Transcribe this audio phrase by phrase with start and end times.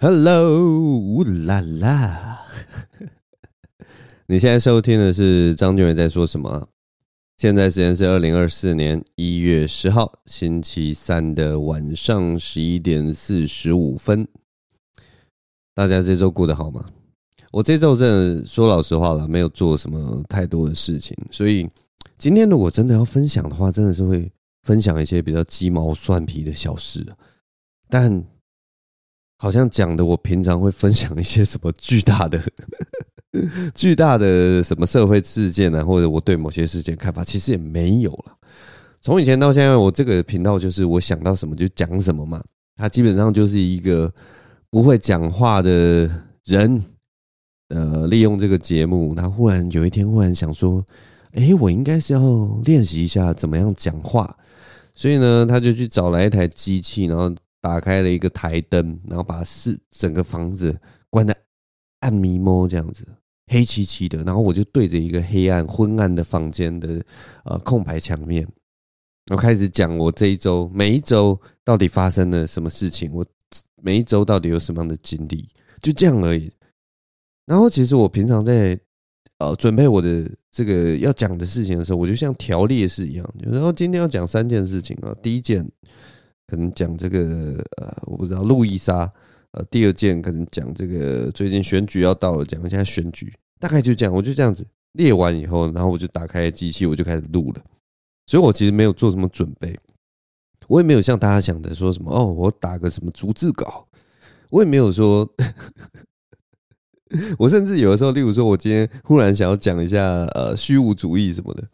[0.00, 2.46] Hello，呜啦啦！
[4.26, 6.68] 你现在收听的是张俊伟在说什么？
[7.36, 14.28] 现在时间是二零二四年一月十号星期三的晚上十一点四十五分。
[15.74, 16.88] 大家这周过得好吗？
[17.50, 18.08] 我这周真
[18.38, 21.68] 的说老实话了，没有做什么太多的事情，所以
[22.16, 24.30] 今天如果真的要分享的话，真的是会
[24.62, 27.04] 分享一些比较鸡毛蒜皮的小事，
[27.90, 28.24] 但。
[29.40, 32.42] 好像讲的我平常会分享一些什么巨大的、
[33.72, 38.36] 巨大的什么社会事件啊，或者我对某些事件看法，其实也没有了。
[39.00, 42.42] 从以前到现在，我这个频道就是我想到什么就讲什么嘛。
[42.74, 44.12] 他基本上就是一个
[44.70, 46.10] 不会讲话的
[46.44, 46.82] 人，
[47.68, 50.84] 呃，利用这个节目，他忽然有一天忽然想说，
[51.34, 52.20] 哎，我应该是要
[52.64, 54.36] 练习一下怎么样讲话，
[54.96, 57.32] 所以呢，他就去找来一台机器，然后。
[57.60, 60.80] 打开了一个台灯，然后把四整个房子
[61.10, 61.36] 关得
[62.00, 63.04] 暗迷蒙这样子，
[63.48, 64.22] 黑漆漆的。
[64.22, 67.04] 然后我就对着一个黑暗昏暗的房间的
[67.44, 68.46] 呃空白墙面，
[69.32, 73.26] 我开始讲我这一周每一周到底发生了什么事情，我
[73.82, 75.48] 每一周到底有什么样的经历，
[75.82, 76.52] 就这样而已。
[77.44, 78.78] 然后其实我平常在
[79.38, 85.68] 呃准备我的这个要讲的事情的时候，我就像条列式一样，然后今天要讲三件事情啊，第一件。
[86.48, 89.10] 可能讲这个呃，我不知道路易莎。
[89.52, 94.12] 呃，第二件可能讲这个最近选举要到了，讲一下选举，大概就这样。
[94.12, 97.64] 我就这样子列完以后，然后我就打开机器，我就开始录了。
[98.26, 99.74] 所以我其实没有做什么准备，
[100.66, 103.88] 我也没有像大家想的说什么哦，我打个什么逐字稿，
[104.50, 105.26] 我也没有说。
[107.38, 111.66] 我甚至有的时候，例如说，我今天忽然想要讲一下呃虚无主义什么的，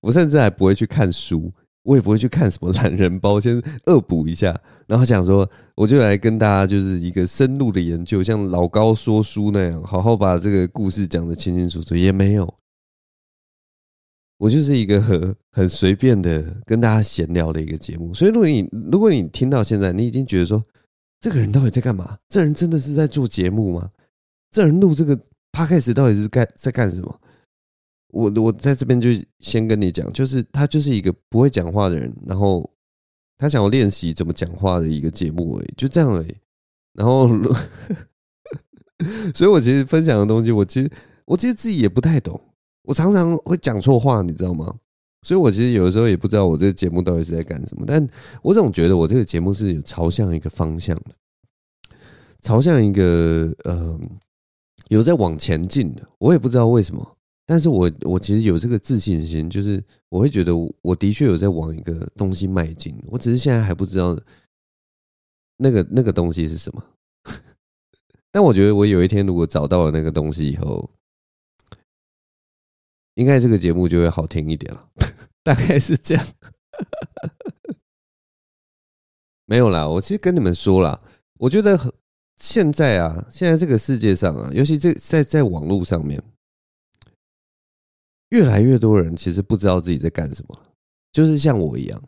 [0.00, 1.52] 我甚至还不会去看书。
[1.82, 11.96] 我也不会去看什么懒人包，先恶补一下，然后想说，我就来跟大家就是一个深入的研究，像老高说书那样，好好把这个故事讲得清清楚楚。
[11.96, 12.54] 也没有，
[14.38, 18.12] 我就是一个很很随便的跟大家闲聊的一个节目。
[18.12, 20.62] 所以，如果你如果你听到现在，你已经觉得说，
[21.18, 22.18] 这个人到底在干嘛？
[22.28, 23.90] 这人真的是在做节目吗？
[24.50, 25.18] 这人录这个
[25.52, 27.20] podcast 到底是干在干什么？
[28.12, 32.68] 我我在这边就先跟你讲，就是他就是一个不会讲话的人，然后
[33.38, 36.34] 他想要练习怎么讲话的一个节目而已，就这样而已。
[36.94, 37.28] 然后，
[39.32, 40.90] 所以我其实分享的东西，我其实
[41.24, 42.40] 我其实自己也不太懂，
[42.82, 44.74] 我常常会讲错话，你知道吗？
[45.22, 48.04] 所以我其实有的时候也不知道我这个节目到底是在干什么，但
[48.42, 51.10] 我总觉得我这个节目是有朝向一个方向的，
[52.40, 54.00] 朝向一个呃
[54.88, 57.16] 有在往前进的，我也不知道为什么。
[57.50, 64.16] 但是我我其实有这个自信心，就是我会觉得我的确有在往一个东西迈进，我只是现在还不知道
[65.56, 66.80] 那个那个东西是什么。
[68.30, 70.92] 但我觉得我有一天如果找到了那个东西以后，
[73.14, 74.88] 应该这个节目就会好听一点了，
[75.42, 76.24] 大概是这样。
[79.46, 81.02] 没有啦，我其实跟你们说啦，
[81.38, 81.76] 我觉得
[82.36, 86.22] 现在啊，现在这个世界上啊，尤其这在在网络上面。
[88.30, 90.58] 越来越多人其实不知道自己在干什么，
[91.12, 92.02] 就是像我一样，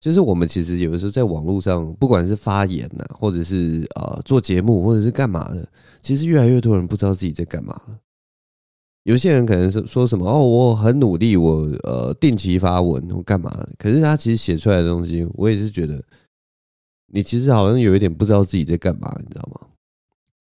[0.00, 5.66] 就是我们其实有的时候在网络上，不管是发言呐，或者是呃做节目，或者是干嘛的，
[6.02, 7.98] 其实越来越多人不知道自己在干嘛了。
[9.04, 13.50] 有些人可能是说什么哦，我很努力，我呃定期发文，我干嘛？
[13.78, 16.02] 可是他其实写出来的东西，我也是觉得，
[17.12, 19.68] 你其实好像有一点不知道自己在干嘛，你知道吗？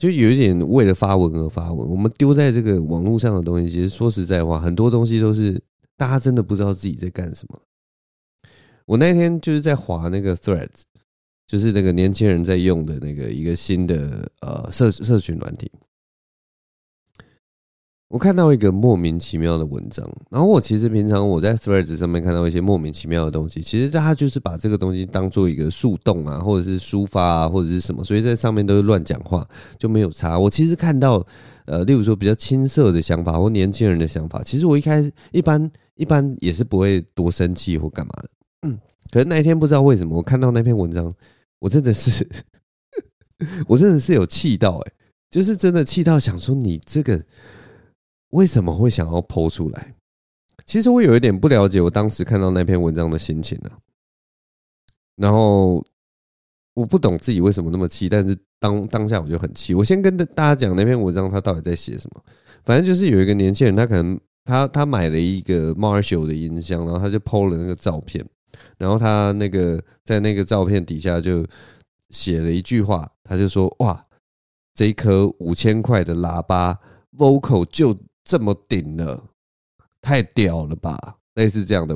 [0.04, 5.64] 就有一点为了发文而发文，我们丢在这个网络上的东西，其实说实在话，很多东西都是
[5.96, 7.62] 大家真的不知道自己在干什么。
[8.86, 10.82] 我那天就是在划那个 Threads，
[11.48, 15.72] 就是那个年轻人在用的那个一个新的呃社社群软体。
[18.14, 29.44] 我看到一个莫名其妙的文章，然后我其实平常我在 Threads 上面看到一些莫名其妙的东西，其实他就是把这个东西当做一个树洞啊，或者是抒发啊，或者是什么，所以在上面都是乱讲话，
[29.80, 30.38] 就没有差。
[30.38, 31.26] 我其实看到
[31.66, 38.78] 呃，例如说比较青涩的想法或年轻人的想法，其实我一开始一般一般也是不会多生气或干嘛的。
[39.12, 41.12] 可是那一天不知道为什么，我看到那篇文章，
[41.58, 42.30] 我真的是
[43.68, 44.92] 我真的是有气到哎，
[45.32, 47.20] 就是真的气到想说你这个。
[48.34, 49.96] 为什么会想要剖出来？
[50.66, 53.70] 其实我有一点不了解，我当时看到那篇文章的心情呢。
[55.16, 55.86] 然后
[56.74, 59.76] 我不懂自己为什么那么气，但是当当下我就很气。
[59.76, 62.24] 我先跟大家讲那篇文章，他到底在写什么。
[62.64, 68.26] 反正就是有一个年轻人，他可能他他买了一个 Marshall 的音箱，然后他就剖了那个照片，
[68.78, 71.46] 然后他那个在那个照片底下就
[72.10, 74.08] 写了一句话，他就说：“哇，
[74.74, 76.80] 这一颗五千块的喇叭
[77.18, 79.30] vocal 就这么顶了，
[80.02, 81.18] 太屌了吧？
[81.36, 81.96] 类似这样的，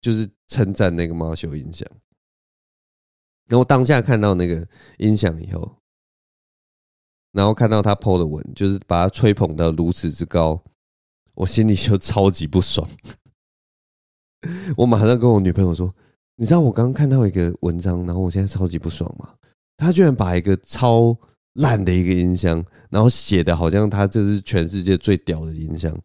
[0.00, 1.86] 就是称赞那个猫修音响。
[3.46, 4.66] 然后当下看到那个
[4.98, 5.76] 音响以后，
[7.32, 10.62] 然后看到他 PO 的文，就是把他吹捧到如此之高，
[11.34, 12.88] 我心里就超级不爽。
[14.76, 15.94] 我马上跟我女朋友说
[16.36, 19.34] ：“你知道我刚刚看到一个文章，然后我现在超级不爽吗？
[19.76, 21.16] 他居然把一个超
[21.58, 25.96] 烂的一个音箱，然后写的好像他这是全世界最屌的音箱。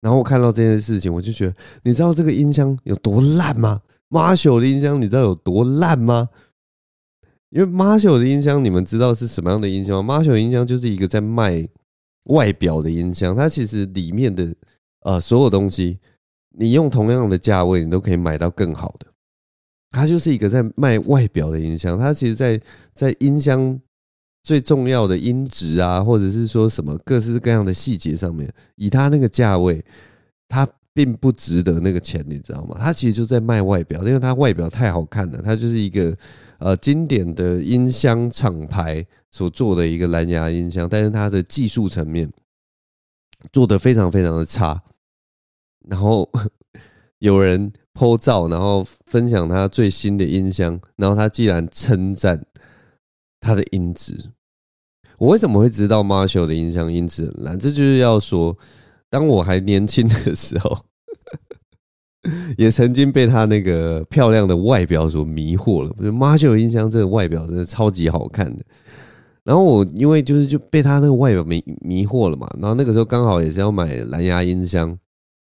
[0.00, 6.28] 然后我看到这件事情，我就觉得，你知道这个音箱有多烂吗？” Marshall 的音箱，你知道有多烂吗？
[7.50, 11.66] 因为 Marshall 的音箱，你们知道是什么样的音箱吗？Marshall 音箱就是一个在卖
[12.24, 14.54] 外表的音箱，它其实里面的
[15.00, 15.98] 呃所有东西，
[16.56, 19.06] 你用同样的价位，你都可以买到更好的。
[19.90, 22.60] 它就是一个在卖外表的音箱，它其实在
[22.92, 23.80] 在音箱
[24.46, 29.84] 最重要的音质啊，或者是说什么各式各样的细节上面，以它那个价位，
[30.48, 30.64] 它。
[30.96, 32.78] 并不值得那个钱，你知道吗？
[32.80, 35.42] 他其实就在卖外表，因为他外表太好看了。
[35.42, 36.16] 他就是一个
[36.58, 42.32] 呃经典的音箱厂牌所做的一个蓝牙音箱，但是它的技术层面
[43.52, 44.82] 做得非常非常的差。
[45.86, 46.26] 然后
[47.18, 52.42] 有人 po 照，然后分享他最新的音箱，然后他既然称赞
[53.38, 54.30] 他的音质。
[55.18, 57.58] 我为什么会知道 Marshall 的音箱音质很烂？
[57.58, 58.56] 这就是要说。
[59.08, 60.76] 当我还年轻的时候，
[62.58, 65.88] 也曾经被他那个漂亮的外表所迷惑了。
[66.02, 68.64] 就 Marshall 音箱这个外表真的超级好看的。
[69.44, 72.48] 然后我因为就是就被他那个外表迷迷惑了嘛。
[72.60, 74.88] 然后那个时候刚好也是要买蓝牙音箱，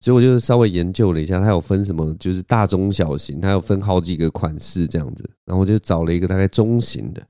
[0.00, 5.28] 所以我就稍微研究了一下，它有分什么，就是大中小型，它有分好几个款式这样子。
[5.44, 7.20] 然后我就找了一个大概中型的。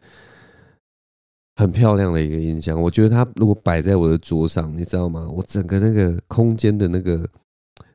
[1.61, 5.29] 很漂亮的一个音箱，我觉得它如果摆在我的桌上，你知道吗？
[5.29, 7.29] 我整个那个空间的那个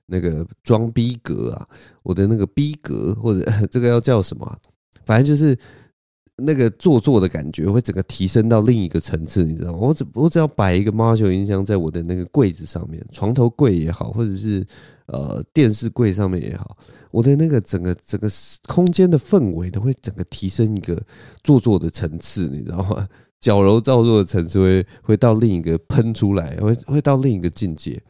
[0.05, 1.67] 那个装逼格啊，
[2.03, 4.55] 我的那个逼格或者 这个要叫什么？
[5.03, 5.57] 反正就是
[6.37, 9.79] 那个做作的感觉会整个提升到另一个层次，你知道吗？
[9.79, 14.63] 我只我只要摆一个猫球音箱在我的那个柜子上面，床头柜也好，或者是
[15.07, 16.77] 呃电视柜上面也好，
[17.09, 18.29] 我的那个整个整个
[18.67, 21.01] 空间的氛围都会整个提升一个
[21.43, 23.07] 做作的层次，你知道吗？
[23.45, 28.01] 矫揉造作的层次会会到另一个喷出来，会会到另一个境界。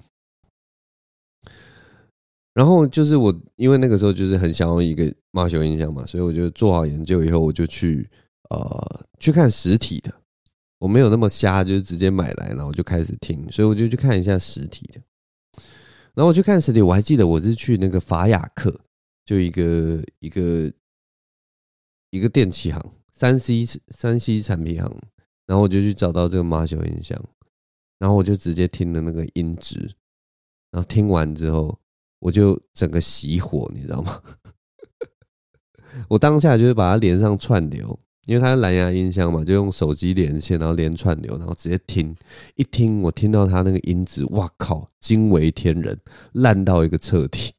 [2.54, 5.04] 然后就是我，因为那个时候就是很想要一个
[5.34, 8.10] Marshall 音箱嘛，所以我就做好研究以后，我就去
[8.50, 10.10] 呃去看实体的。
[10.80, 15.02] 我没有那么瞎，就是直接买来，然后就开始听，所以我就去看一下实体的。
[16.14, 18.80] 然后我去看实体，我还记得我是去那个法雅克，
[19.26, 20.72] 就一个一个
[22.12, 24.90] 一个电器行，三 C 三 C 产品行。
[25.48, 27.20] 然后我就去找到这个 Marshall 音箱，
[28.00, 29.78] 然后我就直接听了那个音质，
[30.72, 31.80] 然后听完之后，
[32.20, 34.22] 我就整个熄火，你知道吗？
[36.10, 42.14] 我当下就是把它连上串流，因为它是蓝牙音箱嘛，就用手机连线，然后连串流，然后直接听。
[42.56, 45.98] 一听，我听到它那个音质，哇靠，惊为天人，
[46.34, 47.54] 烂到一个彻底。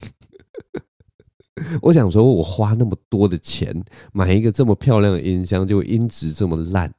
[1.81, 3.75] 我想说，我花那么多的钱
[4.13, 6.93] 买一个这么漂亮的音箱，结果音质这么烂。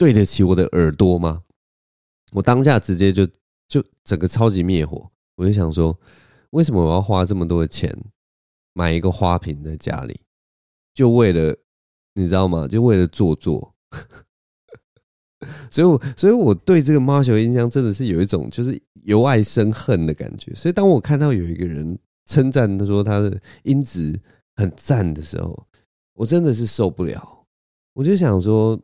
[0.00, 1.42] 对得起我的耳朵吗？
[2.32, 3.26] 我当下直接就
[3.68, 5.94] 就整个超级灭火，我就想说，
[6.52, 7.94] 为什么我要花这么多的钱
[8.72, 10.18] 买一个花瓶在家里，
[10.94, 11.54] 就为了
[12.14, 12.66] 你知道吗？
[12.66, 13.74] 就为了做作。
[15.70, 20.54] 所以我，所以我对这个 Marshall 音箱真的是有一种就是由爱生恨的感觉。
[20.54, 24.18] 所以，当我看到有一个人称赞他说他的音质
[24.56, 25.66] 很赞的时候，
[26.14, 27.44] 我真的是受不了。
[27.92, 28.80] 我就想说。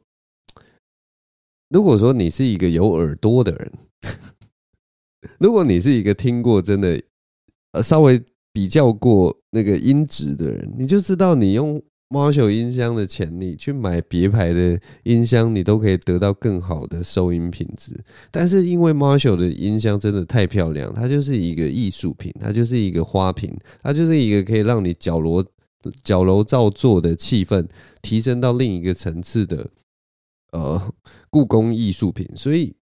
[1.68, 3.72] 如果说你是一个有耳朵的人，
[5.38, 7.02] 如果你是一个听过真的
[7.72, 17.92] 呃稍微比较过那个音质的人，你就知道你用 Marshall 音箱的钱，你去买别牌的音箱，你都可以得到更好的收音品质。
[18.30, 25.44] 但是因为 Marshall 的音箱真的太漂亮，它就是一个艺术品，它就是一个花瓶，它就是一个可以让你矫揉
[26.04, 27.66] 矫揉造作的气氛
[28.00, 29.68] 提升到另一个层次的。
[30.52, 30.80] 呃，
[31.36, 32.74] 故宫艺术品，所以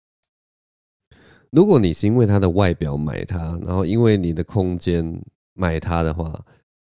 [1.51, 5.21] 如果你是因为它的外表买它，然后因为你的空间
[5.55, 6.41] 买它的话，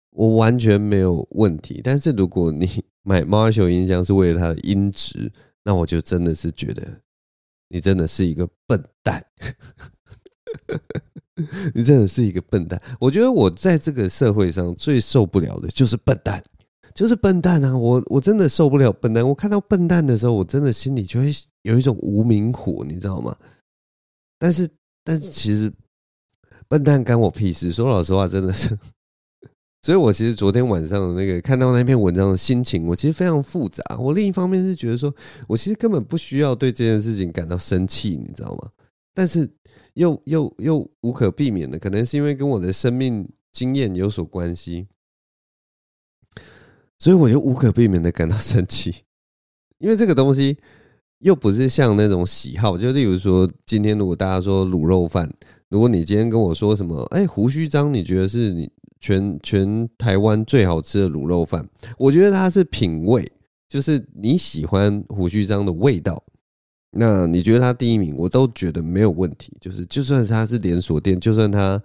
[0.10, 1.80] 我完全没有问题。
[1.84, 5.32] 但是如果你买 Marshall 音箱是为了它的音质，
[5.64, 6.82] 那我就真的是觉得
[7.68, 9.24] 你真的是一个笨蛋，
[11.76, 12.82] 你真的是一个笨蛋。
[13.00, 16.44] 我觉得我在这个社会上最受不了的就是笨蛋。
[16.94, 17.78] 就是笨蛋啊！
[17.78, 19.26] 我我真的受不了笨蛋。
[19.26, 21.32] 我看到笨蛋的时候，我真的心里就会
[21.64, 23.36] 有一种无名火，你知道吗？
[24.38, 24.70] 但是，
[25.04, 25.72] 但是其实
[26.68, 27.72] 笨蛋干我屁事。
[27.72, 28.78] 说老实话，真的是。
[29.84, 33.84] 所以我其实昨天晚上的那个看到那篇文章的心情，我其实非常复杂。
[33.98, 35.12] 我另一方面是觉得说，
[35.48, 38.70] 我其实根本不需要对这件事情感到生气，你知道吗？
[39.14, 39.50] 但是
[39.96, 44.88] 又又又无可避免的，可能是因为跟我的生命经验有所关系，
[47.00, 49.04] 所以我又无可避免的感到生气。
[49.80, 50.58] 因为这个东西
[51.22, 55.32] 又不是像那种喜好，就例如说，今天如果大家说卤肉饭，
[55.70, 58.70] 如果你今天跟我说什么，哎，胡须张，你觉得是你？
[59.04, 63.28] 全全台湾最好吃的卤肉饭，我觉得它是品味，
[63.68, 66.24] 就是你喜欢胡须张的味道。
[66.92, 69.52] 那你觉得它第一名，我都觉得没有问题。
[69.60, 71.82] 就是就算它是连锁店，就算它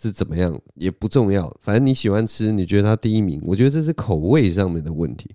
[0.00, 5.28] 是怎么样也不重要，反正你喜欢吃，你觉得它第一名，我觉得这是口味上面的问题。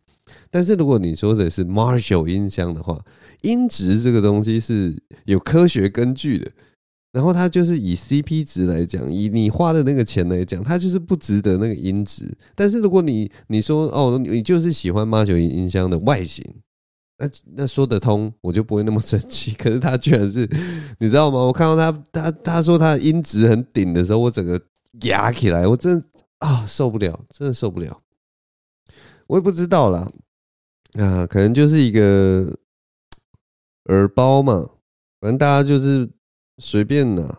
[0.50, 3.00] 但是如果你说的是 Marshall 音箱的话，
[3.42, 6.52] 音质这个东西是有科学根据的。
[7.14, 12.32] 然后它就是以 CP 值来讲，以你花的那个钱来讲，它就是不值得那个音质。
[12.54, 16.46] 但是如果你你说哦，你就是喜欢 Marshall 音箱的外形，
[17.18, 19.54] 那那说得通，我就不会那么生气。
[19.58, 20.48] 可是他居然是，
[21.00, 21.40] 你知道吗？
[21.40, 24.62] 我看到他他他说他音质很顶的时候，我整个
[25.04, 26.06] 压起来，我真的
[26.40, 28.00] 啊受不了，真的受不了。
[29.26, 30.08] 我也不知道啦，
[30.98, 32.58] 啊，可能就是一个
[33.86, 34.70] 耳包嘛，
[35.20, 36.10] 反正大家就是。
[36.60, 37.38] 随便呢，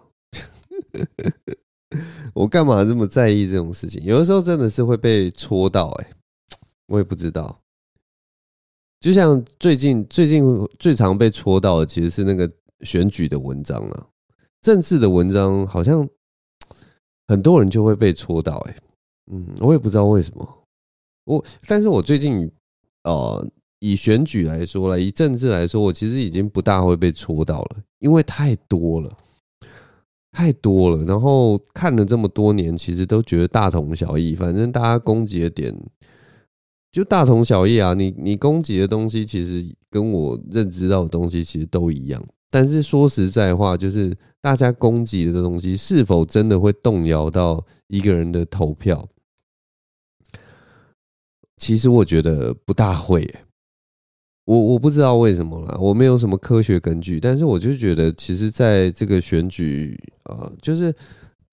[2.34, 4.00] 我干嘛这么在意这种事情？
[4.04, 6.10] 有的时候真的是会被戳到，哎，
[6.86, 7.60] 我也不知道。
[9.00, 10.44] 就像最近最近
[10.78, 12.48] 最常被戳到的，其实是那个
[12.82, 14.06] 选举的文章了。
[14.62, 16.08] 政治的文章好像
[17.26, 18.76] 很多人就会被戳到，哎，
[19.32, 20.64] 嗯，我也不知道为什么。
[21.24, 22.48] 我，但是我最近
[23.04, 23.46] 呃，
[23.80, 27.76] 以选举来说了，以政治来说，我其实已经不大会被戳到了。
[28.00, 29.10] 因为太多了，
[30.32, 34.34] 太多了，然后看了这么多年，其实都觉得大同小异。
[34.34, 35.74] 反正大家攻击的点
[36.92, 37.94] 就大同小异啊。
[37.94, 42.22] 你你攻击的东西，其实跟我认知到的东西其实都一样。
[42.50, 49.06] 但是说实在话，就是大家攻击的东西，是否真的会动摇到一个人的投票？
[51.58, 53.28] 其实我觉得不大会。
[54.44, 60.94] 我我不知道为什么啦，我没有什么科学根据，但是我就觉得，其实在这个选举啊，就是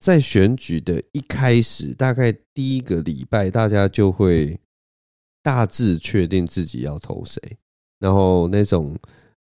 [0.00, 4.58] 在选举的一开始，大概第一个礼拜，大家就会
[5.42, 7.38] 大致确定自己要投谁，
[7.98, 8.96] 然后那种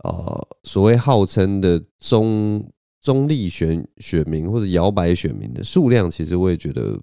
[0.05, 2.67] 呃所谓号称的中
[3.03, 6.99] 中立选选民或者摇摆选民的数量，其实我也觉得。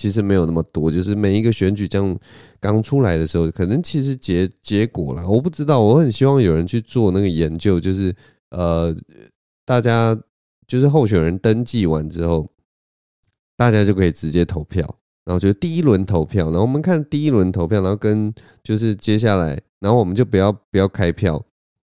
[0.00, 2.18] 其实没有那么多，就是每一个选举这样
[2.58, 5.78] 刚出来的时候，可能其实结结果啦，我不知道。
[5.78, 8.14] 我很希望有人去做那个研究，就是
[8.48, 8.96] 呃，
[9.66, 10.18] 大家
[10.66, 12.48] 就是候选人登记完之后，
[13.58, 14.80] 大家就可以直接投票，
[15.26, 18.32] 然后就第一轮投票，然后我们看第一轮投票，然后跟
[18.64, 21.44] 就是接下来，然后我们就不要不要开票。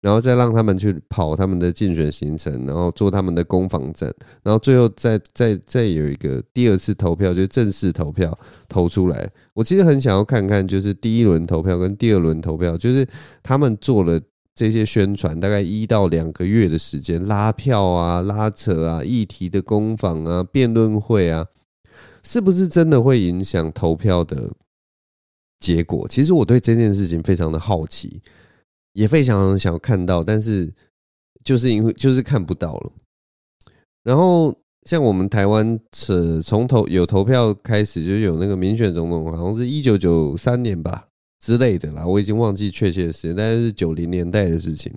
[0.05, 9.31] 然后再让他们去跑他们的竞选行程，然后做他们的攻防战，然后最后再再再有一个第二次投票，就正式投票投出来。
[9.55, 13.09] 我其实很想要看看，就是第一轮投票跟第二轮投票，就是
[13.43, 14.21] 他们做了
[14.55, 21.47] 这些宣传，大概一到两个月的时间，拉票啊、拉扯啊、议题的攻防啊、辩论会啊，
[22.23, 24.51] 是不是真的会影响投票的
[25.59, 26.07] 结果？
[26.09, 28.21] 其实我对这件事情非常的好奇。
[28.95, 30.73] 也非常想看到，但是
[31.45, 32.93] 就是因为就是看不到了。
[34.03, 41.09] 然后像我们台湾是从投有投票开始就有那个民选总统，好像是一九九三年吧
[41.41, 44.93] 之类的啦，我已经忘记确切的时间，但是九零年代的事情，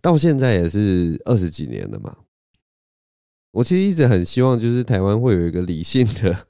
[0.00, 2.16] 到现在也是二十几年了嘛。
[3.50, 6.46] 我其实一直很希望，就是台湾会有一个理性的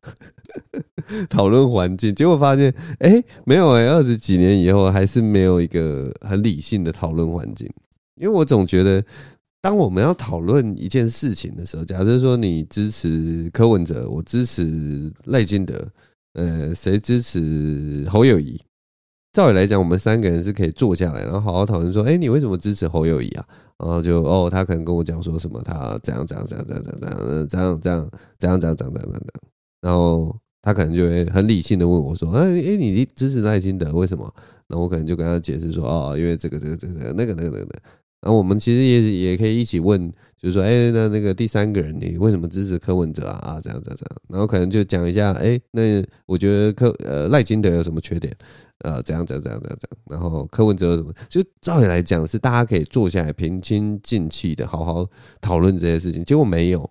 [1.29, 7.69] 讨论环境，结果发现，哎，没有哎，二十几年以后还是没有一个很理性的讨论环境。
[8.21, 9.05] 因为我总觉得，
[9.61, 15.75] 当我们要讨论一件事情的时候，假设说你支持柯文哲，我支持赖清德，
[16.35, 18.61] 呃，谁支持侯友谊？
[19.33, 23.45] 照理来讲，我们三个人是可以坐下来，然后好好讨论说，哎，你为什么支持侯友谊啊？
[23.79, 29.23] 然后就哦，他可能跟我讲说什么，他怎样怎样怎样怎样怎样怎样怎样怎样怎样怎样怎样怎样，
[29.83, 30.35] 然后
[30.69, 34.31] 他可能就会很理性的问我说，哎哎，你支持赖清德为什么？
[34.67, 37.81] 然后我可能就跟他解释说，哦，因为这个这个这个那个那个那个，
[38.21, 43.39] 然后我们其实也也可以一起问，就是说，哎，那那个第三个人，你为什么支持柯文哲啊？
[43.39, 48.31] 啊，这样这样这样，然后可能就讲一下，哎，那我觉得柯呃赖清德有什么缺点？
[48.81, 50.21] 呃，怎样怎样怎样怎样怎样？
[50.21, 51.11] 然后柯文哲有什么？
[51.31, 55.09] 就照理来讲，是大家可以坐下来平心静气的好好
[55.41, 56.23] 讨论这些事情。
[56.23, 56.91] 结果没有，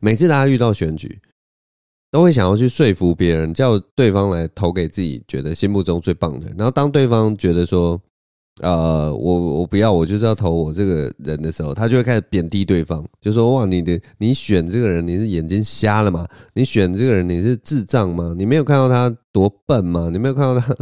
[0.00, 1.18] 每次大家遇到选举，
[2.10, 6.48] 都会想要去说服别人，叫对方来投给自己觉得心目中最棒的。
[6.56, 8.00] 然后当对方觉得说，
[8.60, 16.26] 呃，我我不要，我就是要投我这个人的时候，他就会开始贬低对方，就说哇，你的你选这个人，你是眼睛瞎了吗？
[16.54, 18.34] 你选这个人，你是智障吗？
[18.36, 20.10] 你没有看到他多笨吗？
[20.12, 20.76] 你没有看到他，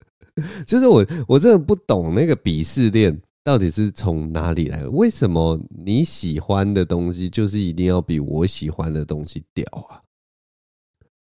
[0.66, 4.90] 就是我我真的不懂那个鄙视链到底是从哪里来的？
[4.90, 10.02] 为什么你喜欢的东西就是一定要比我喜欢的东西屌啊？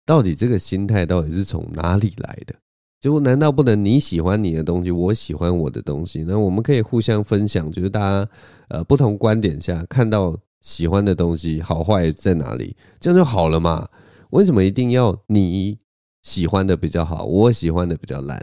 [0.04, 2.54] 到底这个心态到底是从哪里来的？
[3.00, 6.22] 就难道不能你喜欢你的东西，我喜欢我的东西？
[6.22, 8.30] 那我们可以互相分享，就是大家
[8.68, 13.88] 呃不同观点下看到喜欢的东西好坏在哪里，这样就好了嘛？
[14.30, 15.76] 为什么一定要你
[16.22, 18.40] 喜欢的比较好，我喜欢的比较烂？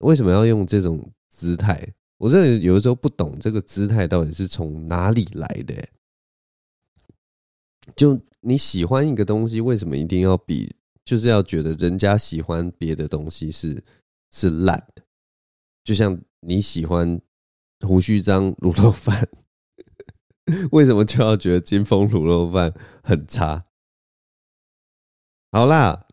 [0.00, 1.94] 为什么要用这种姿态？
[2.18, 5.74] 我真的有的时候不懂这个姿态到底是从哪里来的。
[7.94, 10.75] 就你喜欢一个东西，为什么一定要比？
[11.06, 13.82] 就是要觉得人家喜欢别的东西是
[14.32, 15.02] 是烂的，
[15.84, 17.20] 就像你喜欢
[17.86, 19.28] 胡须章卤肉饭，
[20.72, 23.66] 为什么就要觉得金峰卤肉饭很差？
[25.52, 26.08] 好啦，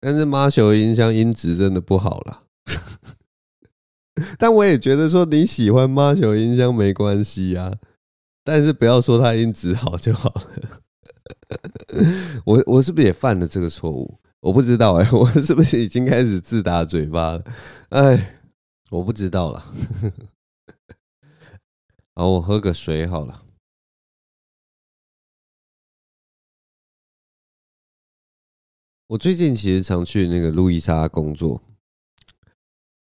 [0.00, 2.42] 但是 Marshall 音箱音质真的不好啦。
[4.38, 7.78] 但我也觉得说你喜欢 Marshall 音箱没关系啊，
[8.42, 10.82] 但是不要说它音质好就好了。
[12.44, 14.18] 我我是不是也犯了这个错误？
[14.40, 17.44] 我不知道哎、 我是不是已经开始自打嘴巴了？
[17.88, 18.38] 哎，
[18.90, 19.74] 我不知道了。
[22.14, 23.44] 好，我喝个水好了。
[29.08, 31.60] 我最近其实常去那个路易莎工作，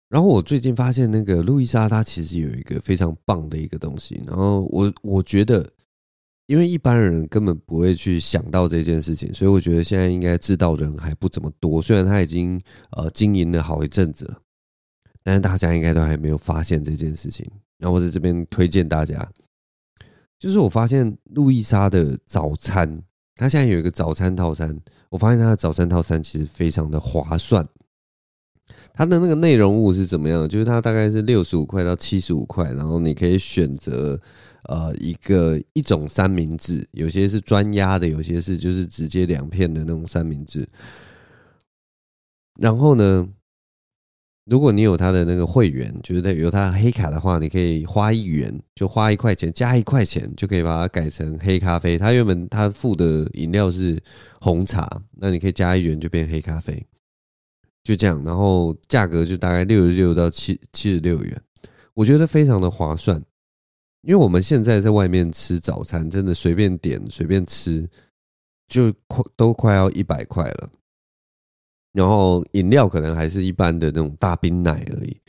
[0.09, 5.71] 然后我最近发现那个路易莎它其实有一个非常棒的一个东西，然后我我觉得。
[6.48, 11.81] 因为一般人根本不会去想到这件事情，所以我觉得现在应该知道的人还不怎么多。
[11.81, 12.60] 虽然他已经
[12.92, 14.38] 呃经营了好一阵子了，
[15.22, 17.46] 但是大家应该都还没有发现这件事情。
[17.77, 19.29] 然后我在这边推荐大家，
[20.40, 23.03] 就是我发现路易莎的早餐，
[23.36, 24.79] 它现在有一个早餐套餐。
[25.10, 27.68] 我发现它的早餐套餐其实非常的划算。
[28.94, 30.48] 它的那个内容物是怎么样？
[30.48, 34.22] 就是它大概是六十五块到七十五块，然后你可以选择。
[34.68, 40.68] 呃，一个一种三明治，有些是专压的，有些是就是直接两片的那种三明治。
[42.60, 43.27] 然后呢，
[44.46, 51.98] 如果你有他的那个会员，就是有他黑卡的话，你可以花一元，就花一块钱加一块钱，就可以把它改成黑咖啡。
[51.98, 53.98] 他原本他附的饮料是
[54.42, 56.86] 红茶，那你可以加一元就变黑咖啡，
[57.84, 58.22] 就这样。
[58.25, 61.42] 然后价格就大概六十六到七七十六元，
[61.94, 63.24] 我觉得非常的划算。
[64.01, 67.90] 因为我们现在在外面吃早餐，真的随便点随便吃，
[68.68, 70.70] 就快都快要一百块了。
[71.94, 75.20] 然后饮料可能还是一般的那种大冰奶而已。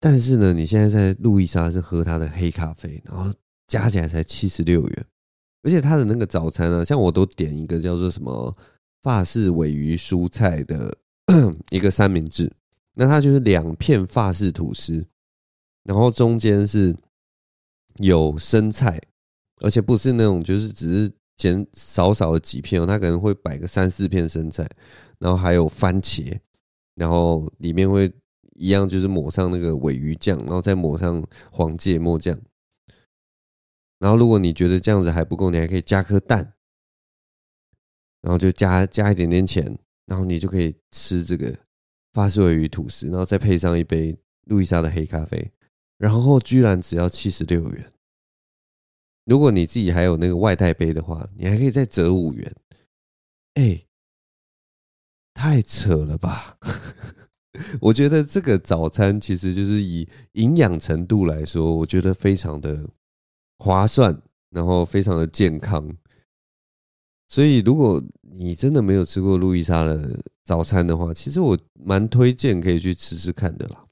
[0.00, 3.32] 但是呢，你现在在路易莎是喝它的黑咖啡，然后
[3.66, 5.06] 加起来才七十六元，
[5.62, 8.54] 而且它的那个早餐啊，像我都点一个叫做什么
[9.00, 10.94] 法式尾鱼蔬菜的
[11.70, 12.52] 一个三明治，
[12.94, 15.06] 那它就是两片法式吐司。
[15.84, 16.96] 然后中间是
[17.96, 19.00] 有生菜，
[19.60, 24.68] 而且不是那种就是只是剪少少的几片哦，它可能会摆个三四片生菜，
[25.18, 26.38] 然后还有番茄，
[26.94, 28.12] 然后里面会
[28.54, 32.40] 一样就是抹上那个尾鱼酱，然后再抹上黄芥末酱，
[33.98, 36.54] 然后如果你觉得这样子还不够，你还可以加颗蛋，
[38.22, 41.54] 然后就加加一点点钱，然后你就可以吃这个
[42.12, 44.16] 法式尾鱼吐司，然后再配上一杯
[44.46, 45.52] 路易莎的黑咖啡。
[45.98, 47.92] 然后居然只要七十六元，
[49.24, 52.54] 如果你自己还有那个外带杯的话，你还可以再折五元。
[53.54, 53.84] 哎，
[55.32, 56.58] 太扯了吧！
[57.80, 62.90] 我觉得这个早餐其实就是以营养程度来说，我觉得非常的
[63.58, 65.96] 划算，然后非常的健康。
[67.28, 73.83] 所以如果你真的没有吃过路易莎的早餐的话，其实我蛮推荐可以去吃吃看的啦。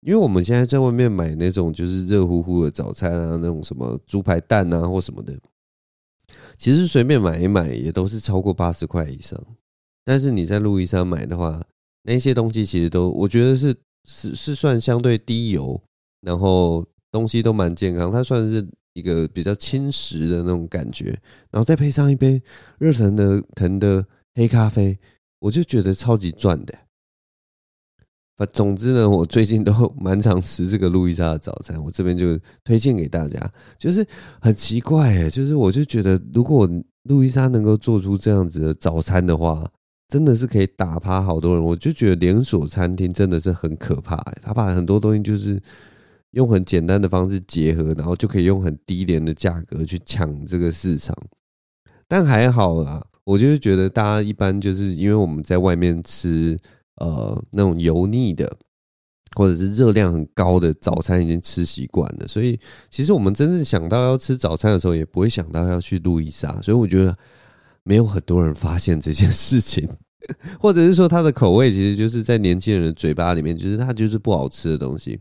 [0.00, 5.36] 因为我们现在在外面买那种就是热乎乎的早餐啊，那种什么猪排蛋啊或什么的，
[6.56, 9.40] 其实随便买一买也都是超过八十块以上。
[10.04, 11.60] 但是你在路易莎买的话，
[12.04, 13.74] 那些东西其实都我觉得是
[14.08, 15.82] 是是算相对低油，
[16.20, 21.06] 然后东西都蛮健康，它算是一个比较轻食的那种感觉，
[21.50, 22.40] 然后再配上一杯
[22.78, 24.96] 热腾的腾的黑咖啡，
[25.40, 26.72] 我就觉得超级赚的。
[28.36, 33.50] 反总之呢，我最近都 蛮常吃这个路易莎的早餐，我这边就推荐给大家。
[33.78, 34.06] 就是
[34.40, 36.68] 很奇怪哎，就是我就觉得，如果
[37.04, 39.66] 路易莎能够做出这样子的早餐的话，
[40.08, 41.64] 真的是可以打趴好多人。
[41.64, 45.58] 我就觉得连锁餐厅真的是很可怕，他把很多东西就是
[46.32, 51.16] 用很简单的方式结合，然后就可以用很低廉的价格去抢这个市场。
[52.06, 56.58] 但还好啦，我就是觉得大家一般就是因为我们在外面吃。
[56.96, 58.50] 呃，那种油腻的，
[59.36, 62.58] 或者是热量很高的早餐已经吃习惯了，所以
[62.90, 66.58] 其实我们真正想到要吃早餐的时候，也不会想到要去路易莎。
[66.62, 67.14] 所以我觉得
[67.82, 69.86] 没有很多人发现这件事情，
[70.58, 75.20] 或者是说它的口味其实就是在年轻人的嘴巴里面，就是它就是不好吃的东西。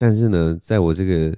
[0.00, 1.32] 但是呢，在我这个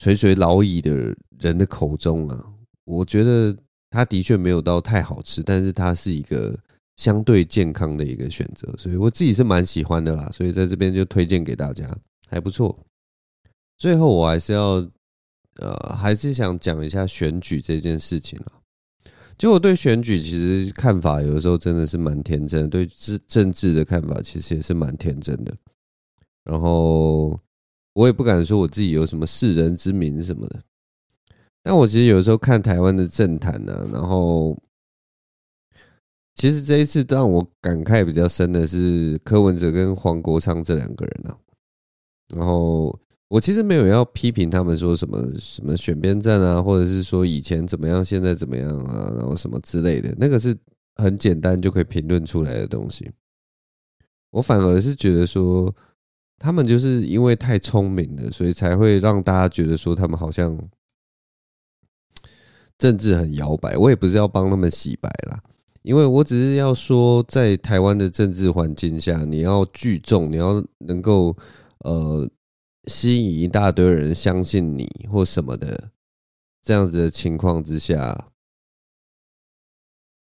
[0.00, 2.44] 垂垂老矣的人的口中啊，
[2.84, 3.56] 我觉得
[3.88, 6.58] 它的确没有到太好吃，但是它是一个。
[6.96, 11.94] 相对健康的一个选择，所以我自己是蛮喜欢的啦，所以在这边就推荐给大家，
[12.26, 12.76] 还不错。
[13.76, 14.82] 最后我还是要，
[15.56, 18.52] 呃，还是想讲一下选举这件事情啊。
[19.36, 25.54] 就我对选举其实看法，有的时候真的是蛮天真的，对政政治的看法其实也是蛮天真的。
[26.44, 27.38] 然后
[27.92, 30.62] 我也不敢说我自己有什么世人之名什么的，
[31.62, 34.58] 但我其实有时候看台湾的政坛呢，然后。
[36.36, 41.36] 其实这一次让我感慨比较深的是柯文哲跟黄国昌这两个人啊，
[42.28, 42.96] 然后
[43.28, 50.54] 我其实没有要批评他们说什么什么选边站啊，或者是说以前怎么样，现在怎么样啊，然后什么之类的，那个是
[50.96, 53.10] 很简单就可以评论出来的东西。
[54.30, 55.74] 我反而是觉得说，
[56.38, 60.54] 他们就是因为太聪明了，所以才会让大家觉得说他们好像
[62.76, 63.74] 政治很摇摆。
[63.78, 65.42] 我也不是要帮他们洗白啦。
[65.86, 71.36] 因为我只是要说，在台湾的政治环境下，你要聚众，你要能够
[71.84, 72.28] 呃
[72.86, 75.92] 吸引一大堆人相信你或什么的，
[76.60, 78.32] 这样子的情况之下，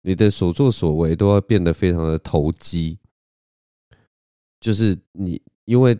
[0.03, 2.99] 你的所作所为都要变得非常的投机。
[4.61, 5.99] 就是你因为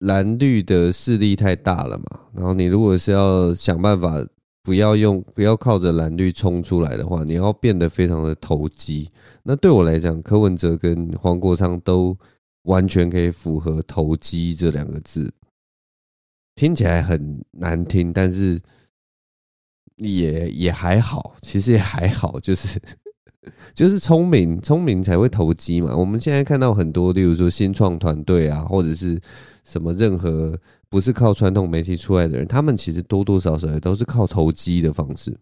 [0.00, 4.26] 蓝绿的势力太大了嘛，然后你如果是要想办法。
[4.64, 9.10] 不要用，不要靠着蓝绿冲出来的话，你要变得非常的投机。
[9.42, 12.16] 那对我来讲，柯文哲跟黄国昌都
[12.62, 15.34] 完全可以符合“投机”这两个字，
[16.54, 18.60] 听起来很难听，但是
[19.96, 22.80] 也也还好，其实也还好，就是
[23.74, 25.96] 就是聪明，聪明才会投机嘛。
[25.96, 29.20] 我们现在看到很多，例如说新创团队啊，或者是
[29.64, 30.56] 什么任何。
[30.92, 35.34] 不是靠传统媒体出来的人，他们其实多多少少也都是靠投机的方式。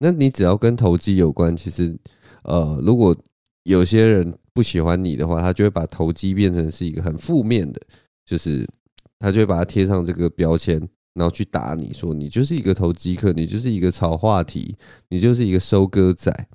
[0.00, 1.96] 那你只要跟投机有关，其实
[2.42, 3.16] 呃，如果
[3.62, 7.80] 有些人不喜欢你的话，他就会把投机变成是一个很负面的，
[8.24, 8.68] 就是
[9.20, 10.80] 他就会把它贴上这个标签，
[11.14, 14.76] 然后去打你说你就是一个投机客，你就是一个炒话题，
[15.10, 16.48] 你就是一个收割仔。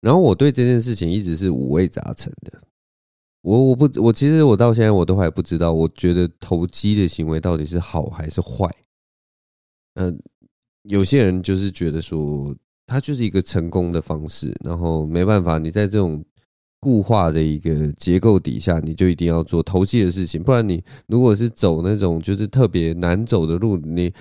[0.00, 2.62] 然后我对这件事情一直是五味杂陈的。
[3.42, 8.68] 我我不我其实我到现在我都还不知道，我觉得投机的行为到底是好还是坏？
[9.94, 10.20] 嗯，
[10.82, 12.54] 有些人就是觉得说，
[12.86, 16.22] 它就是一个成功的方式，然后没办法，你在这种
[16.80, 24.12] 固化的一个结构底下，你就一定要做投机的事情，不然你如果是走那种就是特别难走的路，你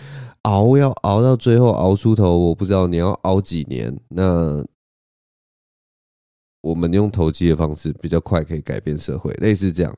[0.43, 4.65] 熬要熬到最后熬出头，我不知道你要熬几年，那。
[6.61, 9.97] 我们用投机的方式比较快，可以改变社会，类似这样。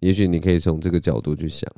[0.00, 1.70] 也许你可以从这个角度去想。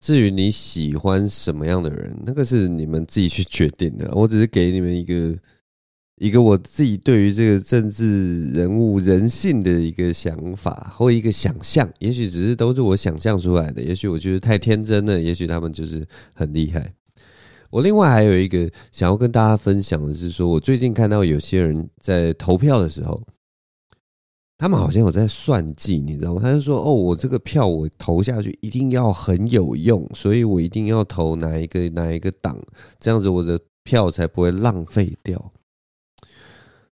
[0.00, 4.10] 至于你喜欢什么样的人，那个是你们自己去决定的。
[4.14, 5.38] 我只是给你们一个
[6.16, 11.90] 一个我自己对于这个政治人物人性的一个想法或一个想象。
[11.98, 16.94] 也许只是都是我想象出来的，也许我觉得太天真了，也许他们就是很厉害。
[17.70, 23.22] 我另外还有一个想要跟大家分享的是，说我最近看到有些人在投票的时候，
[24.58, 26.40] 他们好像有在算计，你知道吗？
[26.42, 32.60] 他就说：“哦，我这个票我投下去一定要很有用，所以我一定要投哪一个哪一个党，
[32.98, 35.52] 这样子我的票才不会浪费掉。”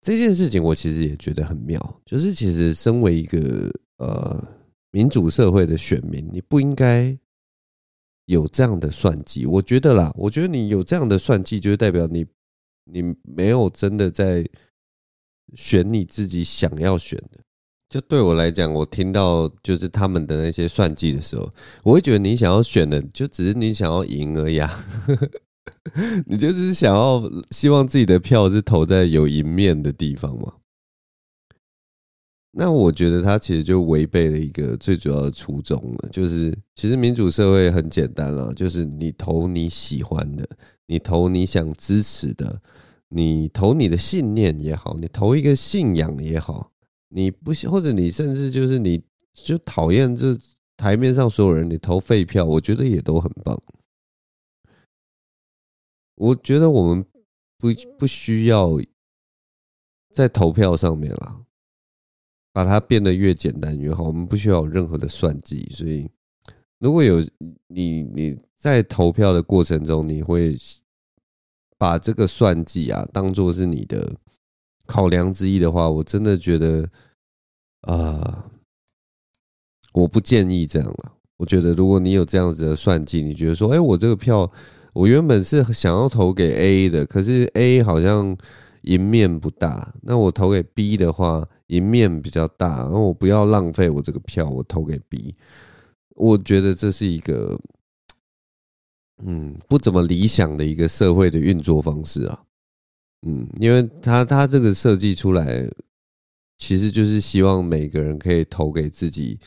[0.04, 4.44] 这件事情我其实也觉得很妙，就是其实身为一个呃
[4.92, 7.18] 民主社会的选民，你不应该。
[8.26, 12.26] 有这样的算计，我觉得啦，我觉得你有这样的算计，就代表你
[12.86, 14.48] 你没有真的在
[15.56, 17.40] 选你自己想要选的。
[17.88, 21.48] 就对我来讲，我听到就是他们的那些算计的时候，
[21.84, 24.86] 我会觉得你想要选的就只是你想要赢而已啊，
[26.26, 30.54] 你就是想要希望自己的票是投在有赢面的地方嘛。
[32.58, 40.48] 那我觉得他其实就违背了一个最主要的初衷了，就是其实民主社会很简单了，就是你投你喜欢的，
[40.86, 42.62] 你投你想支持的，
[43.10, 46.72] 你投你的信念也好，你投一个信仰也好，
[47.10, 50.38] 你不或者你甚至就是你就讨厌这
[50.78, 53.62] 台面上所有人，你投废票，我觉得也都很棒。
[56.16, 57.06] 我觉得我们
[57.58, 57.68] 不
[58.00, 58.80] 不需要
[60.14, 61.45] 在投票上面了。
[62.56, 65.68] 把它变得越简单越好，我们不需要有任何的算计。
[65.74, 66.10] 所以，
[66.80, 67.22] 如果有
[67.68, 70.56] 你你在投票的过程中，你会
[71.78, 74.10] 把这个算计啊当做是你的
[74.86, 76.84] 考量之一的话，我真的觉得，
[77.82, 78.52] 啊、呃，
[79.92, 81.12] 我不建议这样了。
[81.36, 84.50] 我觉得，如果你有这样子的算计，你觉得说，哎，我这个票，
[84.94, 88.38] 我原本是想要投给 A 的，可是 A 好像。
[88.86, 92.88] 赢面不大，那我投给 B 的话，赢面比较大。
[92.92, 95.36] 那我不要浪费我这个票，我投给 B。
[96.16, 97.60] 我觉得这是一个，
[99.24, 102.44] 嗯，不怎么理想的一个社会的运作方式啊。
[103.28, 105.68] 嗯，因为他他这个设计出来，
[106.58, 109.40] 其实就是希望每个人可以投给自己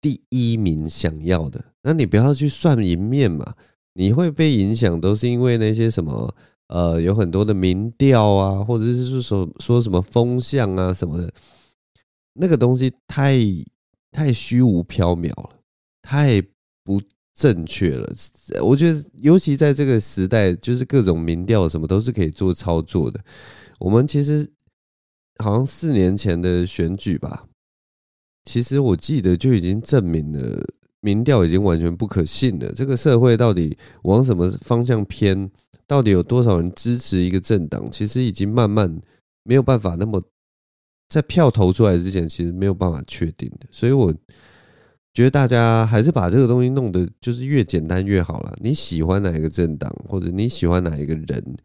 [0.00, 1.62] 第一名想要的。
[1.82, 3.54] 那你不要去算赢面嘛，
[3.92, 6.34] 你会被影响，都是因为那些什么。
[6.68, 11.32] 呃，有很多的民调啊，或者是说说什么风向啊什么的，
[12.32, 13.38] 那个东西太
[14.10, 15.50] 太虚无缥缈了，
[16.02, 16.42] 太
[16.82, 17.00] 不
[17.32, 18.12] 正确了。
[18.64, 23.20] 我觉得，尤其在这个时代，就是各种民调什么都是可以做操作的。
[23.78, 24.50] 我们其实
[25.36, 27.46] 好像四年前的选举吧，
[28.44, 30.66] 其实我记得就已经证明了
[31.00, 32.72] 民调已经完全不可信了。
[32.72, 35.48] 这个社会到底往什么方向偏？
[35.86, 37.90] 到底有多少人支持一个政党？
[37.90, 39.00] 其实已经慢慢
[39.44, 40.22] 没有办法那么
[41.08, 43.66] 在票投出来之前，其实没有办法确定的。
[43.70, 44.12] 所以我
[45.14, 48.56] 觉得大家还是把这个东西弄得就是越简单越好了。
[48.60, 51.56] 你喜欢哪一个政党，或者你喜欢哪一个人，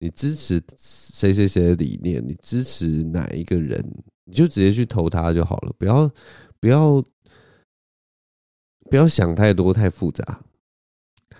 [0.00, 3.82] 你支持谁谁谁的理念，你支持哪一个人，
[4.24, 5.72] 你就直接去投他就好了。
[5.78, 6.10] 不要
[6.60, 7.02] 不要
[8.90, 10.42] 不要想太多，太复杂。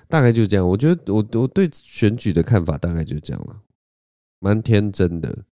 [0.09, 3.63] 大概就这样，我觉得我我对选举的看法大概就这样了，
[4.41, 5.45] 蛮天真的。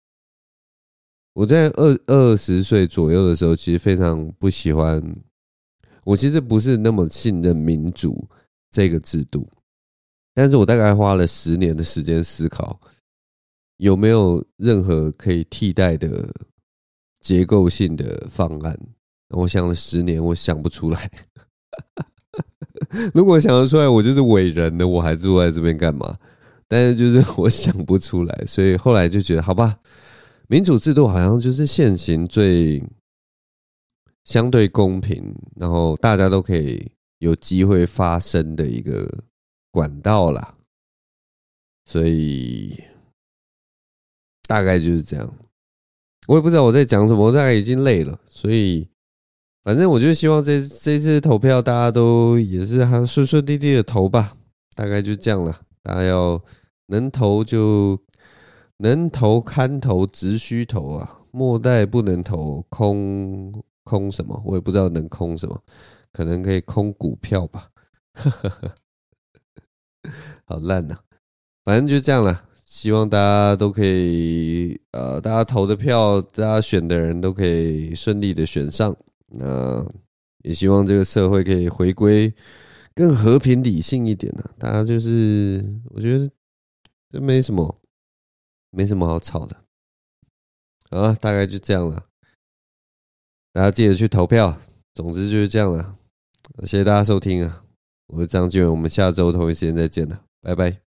[1.35, 5.03] 我在二二十岁左右的时候，其实非常不喜欢，
[6.03, 8.27] 我其实不是那么信任民主
[8.71, 9.47] 这个制度，
[10.33, 12.81] 但是我大概花了十年的时间思考，
[13.77, 16.35] 有没有任何可以替代的
[17.21, 18.79] 结构性的方案。
[19.29, 21.11] 我想了十年，我想不出来。
[23.15, 26.19] 如果想得出来，我就是伟人的，我还坐在这边干嘛？
[26.69, 29.79] 但是就是我想不出来，所以后来就觉得，好吧，
[30.49, 32.83] 民主制度好像就是现行最
[34.25, 39.25] 相对公平，然后大家都可以有机会发声的一个
[39.71, 40.57] 管道啦。
[41.85, 42.83] 所以
[44.49, 45.35] 大概就是这样。
[46.27, 48.89] 我也不知道我在讲什么，我大概已经累了，所以。
[49.67, 54.37] 反正我就希望这这次投票大家都也是还顺顺利利的投吧，
[54.77, 55.61] 大概就这样了。
[55.83, 56.41] 大家要
[56.87, 58.01] 能投就
[58.77, 63.53] 能投，堪投直须投啊，莫待不能投空
[63.83, 65.61] 空什么，我也不知道能空什么，
[66.13, 67.67] 可能可以空股票吧。
[70.47, 70.97] 好烂呐，
[71.65, 72.45] 反正就这样了。
[72.65, 78.97] 希望大家都可以，呃，大家投的票，大家选的人都可以顺利的选上。
[79.29, 79.87] 那
[80.45, 82.35] 也希望这个社会可以回归
[82.95, 84.45] 更和平理性一点呢。
[84.59, 86.31] 大家就是，我觉得
[87.11, 87.81] 这没什么，
[88.71, 89.57] 没什么好吵的。
[90.91, 92.07] 啊，大概就这样了。
[93.53, 94.59] 大家记得去投票。
[94.95, 95.99] 总之就是这样了。
[96.61, 97.65] 谢谢大家收听啊！
[98.07, 100.86] 我是张俊，我们下周同一时间再见了，拜拜。